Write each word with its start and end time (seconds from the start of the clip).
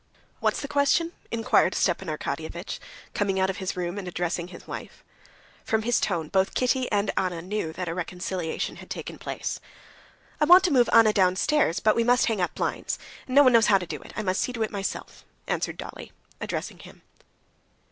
"What's 0.39 0.61
the 0.61 0.67
question?" 0.67 1.11
inquired 1.29 1.75
Stepan 1.75 2.07
Arkadyevitch, 2.07 2.79
coming 3.13 3.39
out 3.39 3.51
of 3.51 3.57
his 3.57 3.77
room 3.77 3.99
and 3.99 4.07
addressing 4.07 4.47
his 4.47 4.65
wife. 4.65 5.03
From 5.63 5.83
his 5.83 5.99
tone 5.99 6.27
both 6.27 6.55
Kitty 6.55 6.91
and 6.91 7.11
Anna 7.15 7.39
knew 7.43 7.71
that 7.73 7.87
a 7.87 7.93
reconciliation 7.93 8.77
had 8.77 8.89
taken 8.89 9.19
place. 9.19 9.59
"I 10.39 10.45
want 10.45 10.63
to 10.63 10.71
move 10.73 10.89
Anna 10.91 11.13
downstairs, 11.13 11.79
but 11.79 11.95
we 11.95 12.03
must 12.03 12.25
hang 12.25 12.41
up 12.41 12.55
blinds. 12.55 12.97
No 13.27 13.43
one 13.43 13.53
knows 13.53 13.67
how 13.67 13.77
to 13.77 13.85
do 13.85 14.01
it; 14.01 14.11
I 14.15 14.23
must 14.23 14.41
see 14.41 14.53
to 14.53 14.63
it 14.63 14.71
myself," 14.71 15.23
answered 15.45 15.77
Dolly 15.77 16.11
addressing 16.41 16.79
him. 16.79 17.03